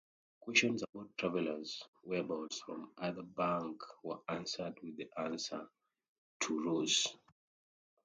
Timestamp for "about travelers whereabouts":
0.81-2.59